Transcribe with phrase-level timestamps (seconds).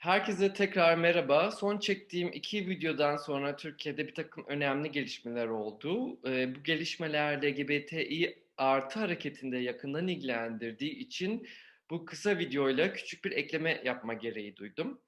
[0.00, 1.50] Herkese tekrar merhaba.
[1.50, 6.18] Son çektiğim iki videodan sonra Türkiye'de bir takım önemli gelişmeler oldu.
[6.26, 11.48] Ee, bu gelişmeler LGBTİ artı hareketinde yakından ilgilendirdiği için
[11.90, 15.00] bu kısa videoyla küçük bir ekleme yapma gereği duydum.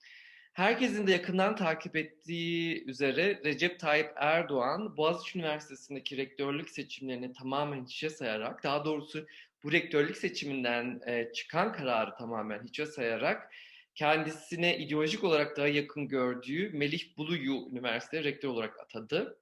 [0.52, 8.10] Herkesin de yakından takip ettiği üzere Recep Tayyip Erdoğan Boğaziçi Üniversitesi'ndeki rektörlük seçimlerini tamamen hiçe
[8.10, 9.26] sayarak, daha doğrusu
[9.64, 13.52] bu rektörlük seçiminden e, çıkan kararı tamamen hiçe sayarak
[13.94, 19.38] kendisine ideolojik olarak daha yakın gördüğü Melih Bulu'yu üniversite rektör olarak atadı.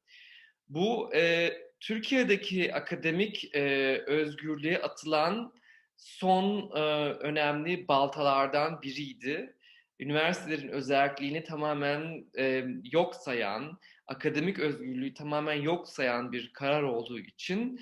[0.68, 3.60] Bu e, Türkiye'deki akademik e,
[4.06, 5.52] özgürlüğe atılan
[5.96, 6.80] son e,
[7.12, 9.56] önemli baltalardan biriydi.
[10.00, 17.80] Üniversitelerin özelliğini tamamen e, yok sayan, akademik özgürlüğü tamamen yok sayan bir karar olduğu için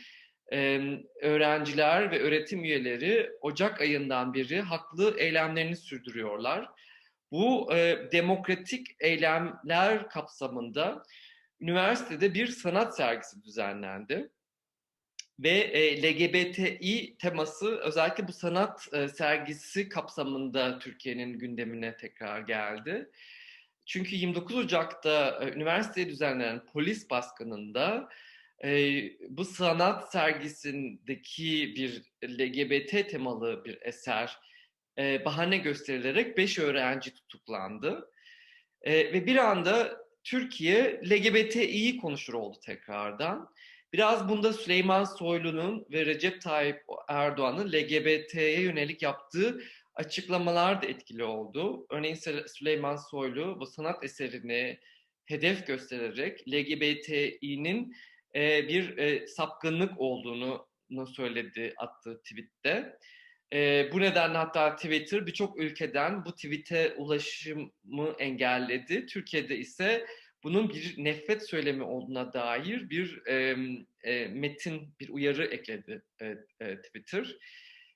[1.23, 6.69] öğrenciler ve öğretim üyeleri Ocak ayından beri haklı eylemlerini sürdürüyorlar.
[7.33, 11.03] Bu e, demokratik eylemler kapsamında
[11.61, 14.31] üniversitede bir sanat sergisi düzenlendi.
[15.39, 23.11] Ve e, LGBTİ teması özellikle bu sanat e, sergisi kapsamında Türkiye'nin gündemine tekrar geldi.
[23.87, 28.09] Çünkü 29 Ocak'ta e, üniversiteye düzenlenen polis baskınında
[28.65, 34.39] e, bu sanat sergisindeki bir LGBT temalı bir eser
[34.99, 38.11] e, bahane gösterilerek beş öğrenci tutuklandı.
[38.83, 43.55] E, ve bir anda Türkiye LGBTİ'yi konuşur oldu tekrardan.
[43.93, 49.61] Biraz bunda Süleyman Soylu'nun ve Recep Tayyip Erdoğan'ın LGBT'ye yönelik yaptığı
[49.95, 51.87] açıklamalar da etkili oldu.
[51.91, 54.79] Örneğin Süleyman Soylu bu sanat eserini
[55.27, 57.95] hedef göstererek LGBTİ'nin
[58.35, 60.67] e, bir e, sapkınlık olduğunu
[61.17, 62.99] söyledi attığı tweette.
[63.53, 69.07] E, bu nedenle hatta Twitter birçok ülkeden bu tweet'e ulaşımı engelledi.
[69.07, 70.07] Türkiye'de ise
[70.45, 73.57] bunun bir nefret söylemi olduğuna dair bir e,
[74.05, 76.27] e, metin, bir uyarı ekledi e,
[76.61, 77.37] e, Twitter.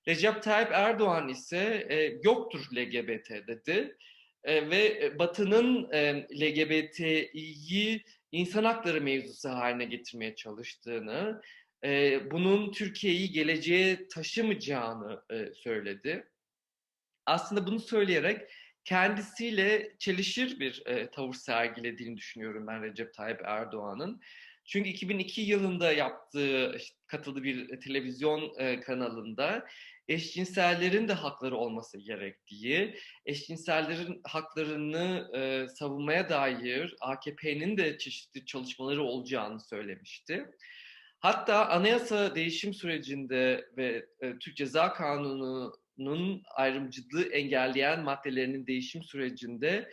[0.08, 3.96] Recep Tayyip Erdoğan ise e, yoktur LGBT dedi.
[4.46, 11.40] Ve Batı'nın e, LGBT'yi insan hakları mevzusu haline getirmeye çalıştığını,
[12.30, 15.22] bunun Türkiye'yi geleceğe taşımayacağını
[15.54, 16.28] söyledi.
[17.26, 18.40] Aslında bunu söyleyerek
[18.84, 24.20] kendisiyle çelişir bir e, tavır sergilediğini düşünüyorum ben Recep Tayyip Erdoğan'ın.
[24.64, 29.66] Çünkü 2002 yılında yaptığı, katıldığı bir televizyon e, kanalında
[30.08, 39.60] eşcinsellerin de hakları olması gerektiği, eşcinsellerin haklarını e, savunmaya dair AKP'nin de çeşitli çalışmaları olacağını
[39.60, 40.46] söylemişti.
[41.20, 44.92] Hatta anayasa değişim sürecinde ve e, Türk Ceza
[45.96, 49.90] Kanunu'nun ayrımcılığı engelleyen maddelerinin değişim sürecinde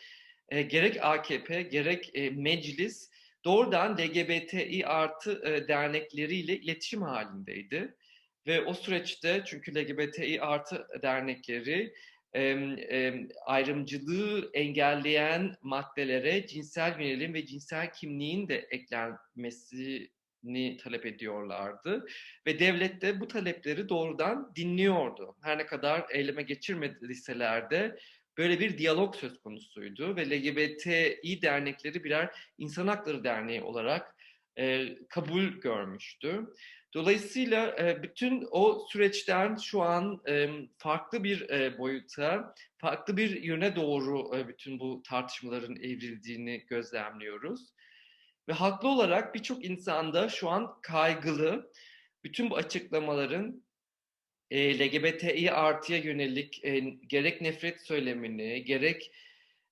[0.49, 3.09] e, gerek AKP gerek e, meclis
[3.45, 7.95] doğrudan LGBTİ artı e, dernekleriyle iletişim halindeydi.
[8.47, 11.93] Ve o süreçte çünkü LGBTİ artı dernekleri
[12.33, 18.67] e, e, ayrımcılığı engelleyen maddelere cinsel yönelim ve cinsel kimliğin de
[20.44, 22.05] eklenmesini talep ediyorlardı.
[22.45, 25.35] Ve devlet de bu talepleri doğrudan dinliyordu.
[25.44, 27.97] Her ne kadar eyleme geçirmediler de
[28.38, 34.16] böyle bir diyalog söz konusuydu ve LGBTİ dernekleri birer insan hakları derneği olarak
[34.57, 36.45] e, kabul görmüştü.
[36.94, 43.75] Dolayısıyla e, bütün o süreçten şu an e, farklı bir e, boyuta, farklı bir yöne
[43.75, 47.73] doğru e, bütün bu tartışmaların evrildiğini gözlemliyoruz.
[48.49, 51.71] Ve haklı olarak birçok insanda şu an kaygılı.
[52.23, 53.63] Bütün bu açıklamaların
[54.51, 59.11] e, LGBTİ artıya yönelik e, gerek nefret söylemini, gerek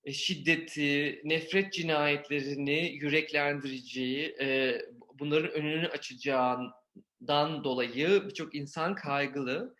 [0.03, 4.77] e, şiddeti, nefret cinayetlerini yüreklendireceği, e,
[5.13, 9.75] bunların önünü açacağından dolayı birçok insan kaygılı.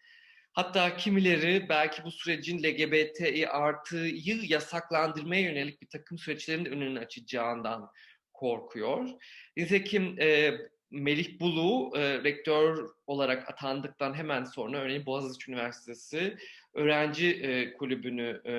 [0.54, 7.92] Hatta kimileri belki bu sürecin LGBTİ artıyı yasaklandırmaya yönelik bir takım süreçlerin önünü açacağından
[8.38, 9.10] korkuyor.
[9.58, 10.58] Nitekim e,
[10.92, 16.38] Melih Bulu e, rektör olarak atandıktan hemen sonra örneğin Boğaziçi Üniversitesi
[16.74, 18.56] öğrenci e, kulübünü e,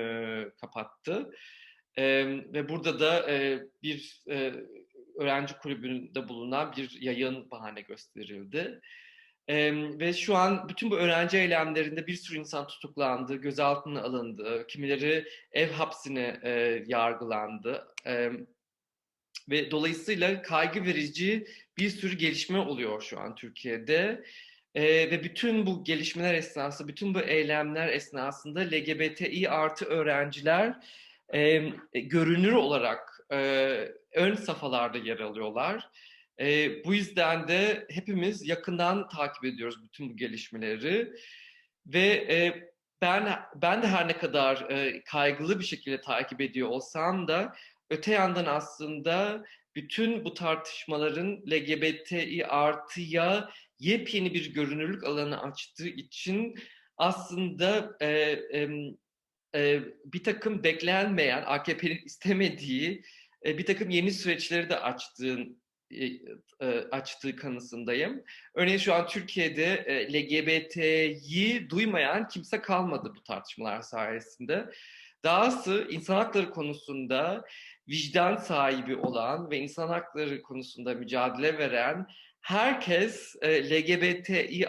[0.61, 1.31] kapattı.
[1.99, 4.53] E, ve burada da e, bir e,
[5.19, 8.81] öğrenci kulübünde bulunan bir yayın bahane gösterildi.
[9.49, 15.25] E, ve şu an bütün bu öğrenci eylemlerinde bir sürü insan tutuklandı, gözaltına alındı, kimileri
[15.53, 17.89] ev hapsine e, yargılandı.
[18.07, 18.31] E,
[19.49, 21.47] ve dolayısıyla kaygı verici
[21.79, 24.25] bir sürü gelişme oluyor şu an Türkiye'de.
[24.75, 30.75] Ee, ve bütün bu gelişmeler esnası, bütün bu eylemler esnasında LGBTİ artı öğrenciler
[31.35, 31.59] e,
[31.95, 35.91] görünür olarak, eee, ön safhalarda yer alıyorlar.
[36.39, 41.13] Eee, bu yüzden de hepimiz yakından takip ediyoruz bütün bu gelişmeleri
[41.87, 42.73] ve, eee,
[43.03, 47.55] ben ben de her ne kadar, eee, kaygılı bir şekilde takip ediyor olsam da
[47.91, 49.45] öte yandan aslında
[49.77, 56.55] bütün bu tartışmaların LGBTİ+'ya yepyeni bir görünürlük alanı açtığı için
[56.97, 58.95] aslında, eee, emm,
[59.55, 63.03] eee, birtakım beklenmeyen, AKP'nin istemediği,
[63.45, 66.21] eee, birtakım yeni süreçleri de açtığın eee,
[66.63, 68.23] ııı, açtığı kanısındayım.
[68.55, 74.71] Örneğin şu an Türkiye'de, eee, LGBT'yi duymayan kimse kalmadı bu tartışmalar sayesinde.
[75.25, 77.45] Dahası insan hakları konusunda
[77.89, 82.07] vicdan sahibi olan ve insan hakları konusunda mücadele veren
[82.41, 84.67] herkes, eee, LGBTİ+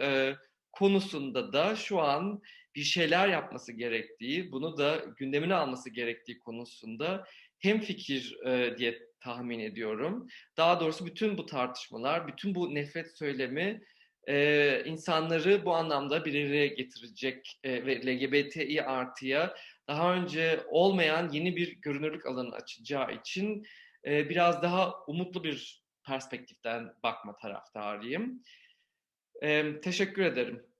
[0.00, 0.36] eee,
[0.72, 2.40] konusunda da şu an
[2.76, 7.24] bir şeyler yapması gerektiği, bunu da gündemine alması gerektiği konusunda
[7.60, 10.26] hemfikir, eee, diye tahmin ediyorum.
[10.56, 13.80] Daha doğrusu bütün bu tartışmalar, bütün bu nefret söylemi,
[14.28, 19.54] eee, insanları bu anlamda bir araya getirecek, eee, ve LGBTİ+'ya
[19.88, 23.62] daha önce olmayan yeni bir görünürlük alanı açacağı için,
[24.06, 28.42] eee, biraz daha umutlu bir perspektiften bakma taraftarıyım.
[29.42, 30.73] Emm, teşekkür ederim.